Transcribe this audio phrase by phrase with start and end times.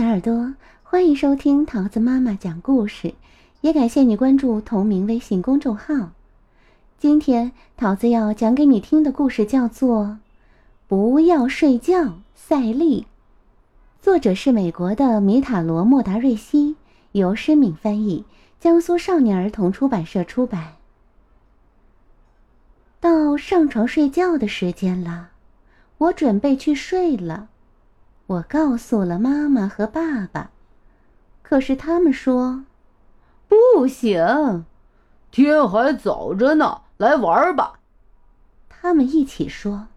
[0.00, 3.12] 小耳朵，欢迎收听桃子妈妈讲故事，
[3.60, 6.12] 也感谢你关注同名微信公众号。
[6.96, 10.04] 今天桃子要讲给你听的故事叫做
[10.88, 13.02] 《不要睡觉，赛利》，
[14.00, 16.76] 作者是美国的米塔罗·莫达瑞西，
[17.12, 18.24] 由申敏翻译，
[18.58, 20.76] 江苏少年儿童出版社出版。
[23.00, 25.32] 到上床睡觉的时间了，
[25.98, 27.49] 我准备去睡了。
[28.30, 30.50] 我告诉了妈妈和爸爸，
[31.42, 32.62] 可是他们说
[33.48, 34.64] 不行，
[35.32, 37.80] 天还早着呢，来玩吧。
[38.68, 39.88] 他们一起说：“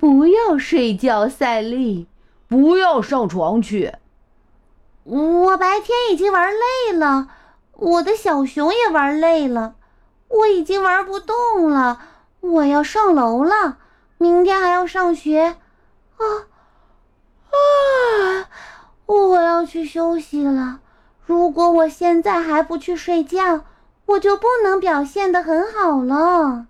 [0.00, 2.08] 不要睡觉，赛丽，
[2.48, 3.96] 不要上床去。”
[5.04, 7.28] 我白天已经玩累了，
[7.72, 9.74] 我的小熊也玩累了，
[10.28, 12.00] 我已经玩不动了，
[12.40, 13.76] 我要上楼了，
[14.16, 15.56] 明天还要上学，
[16.16, 16.48] 啊。
[17.54, 18.48] 啊！
[19.04, 20.80] 我要去休息了。
[21.24, 23.64] 如果我现在还不去睡觉，
[24.04, 26.66] 我就不能表现的很好了。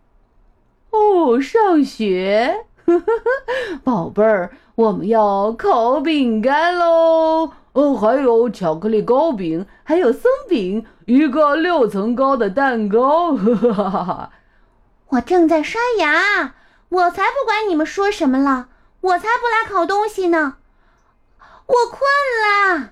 [0.91, 2.65] 哦，上学，
[3.83, 7.51] 宝贝儿，我们要烤饼干喽！
[7.73, 13.33] 哦，还有巧克力糕饼，还有松饼，一个六层高的蛋糕。
[15.11, 16.55] 我正在刷牙，
[16.89, 18.69] 我才不管你们说什么了，
[19.01, 20.59] 我才不来烤东西呢。
[21.67, 22.01] 我困
[22.79, 22.91] 了，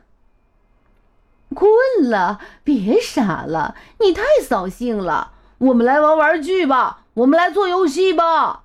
[1.54, 5.32] 困了，别傻了，你太扫兴了。
[5.58, 8.64] 我们来玩玩具吧，我们来做游戏吧，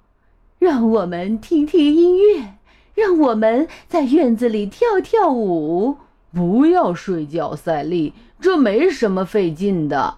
[0.59, 2.55] 让我们听听音乐，
[2.93, 5.97] 让我们在院子里跳跳舞。
[6.33, 10.17] 不要睡觉，赛利，这没什么费劲的。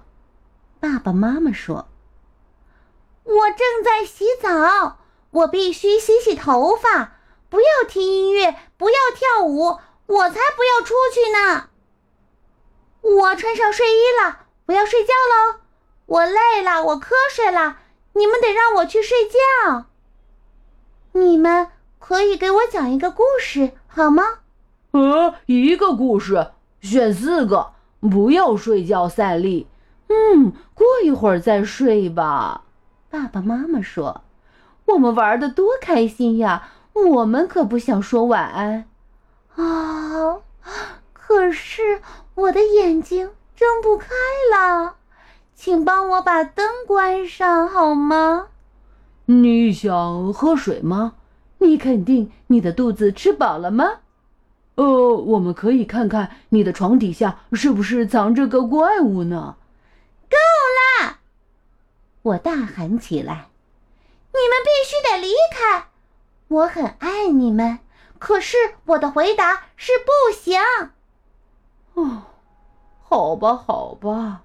[0.79, 1.87] 爸爸妈妈说
[3.23, 4.97] ：“我正在洗澡，
[5.31, 7.13] 我必须洗洗头发。”
[7.49, 11.69] 不要听音乐，不要跳舞，我才不要出去呢。
[13.15, 15.59] 我穿上睡衣了，我要睡觉喽。
[16.05, 17.77] 我累了，我瞌睡了，
[18.13, 19.85] 你们得让我去睡觉。
[21.13, 21.69] 你们
[21.99, 24.39] 可以给我讲一个故事好吗？
[24.91, 26.51] 呃，一个故事，
[26.81, 27.73] 选四个。
[27.99, 29.67] 不要睡觉，赛丽。
[30.07, 32.63] 嗯，过一会儿再睡吧。
[33.09, 34.23] 爸爸妈妈说
[34.85, 38.89] ：“我们玩的多开心呀。”我们可不想说晚安，
[39.55, 40.39] 啊！
[41.13, 42.01] 可是
[42.37, 44.09] 我的眼睛睁不开
[44.51, 44.97] 了，
[45.55, 48.49] 请帮我把灯关上好吗？
[49.25, 51.15] 你想喝水吗？
[51.57, 54.01] 你肯定你的肚子吃饱了吗？
[54.75, 59.55] 呃，我们可以看看你的床底下是不是藏着个怪物呢？
[60.29, 60.37] 够
[61.07, 61.17] 了！
[62.21, 63.49] 我大喊起来
[64.31, 65.87] ：“你们必须得离开！”
[66.49, 67.79] 我很爱你们，
[68.19, 70.61] 可是我的回答是不行。
[71.95, 72.26] 哦，
[73.09, 74.43] 好吧，好吧。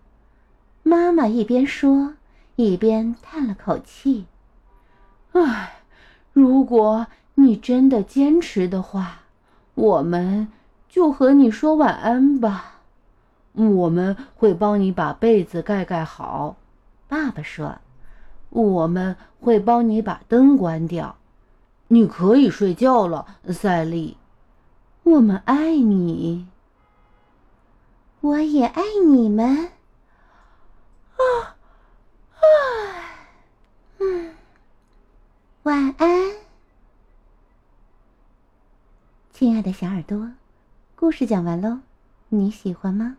[0.85, 2.15] 妈妈一边说，
[2.55, 4.27] 一边叹了口气。
[5.33, 5.81] 唉，
[6.33, 9.23] 如果你真的坚持的话，
[9.75, 10.47] 我们
[10.89, 12.83] 就和你说晚安吧。
[13.55, 16.55] 我们会帮你把被子盖盖好。
[17.09, 17.79] 爸爸说，
[18.51, 21.17] 我们会帮你把灯关掉。
[21.89, 24.17] 你可以睡觉了，赛利。
[25.03, 26.47] 我们爱你，
[28.23, 29.73] 我也爱你们。
[31.17, 31.57] 啊，
[32.37, 32.41] 啊，
[33.99, 34.35] 嗯，
[35.65, 36.37] 晚安，
[39.33, 40.31] 亲爱的小耳朵。
[40.95, 41.81] 故事讲完喽，
[42.29, 43.17] 你喜欢吗？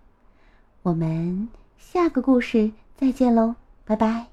[0.83, 4.32] 我们下个故事再见喽，拜拜。